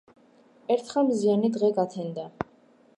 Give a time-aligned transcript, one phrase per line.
[0.75, 2.27] ერთხელ მზიანი დღე გათენდა.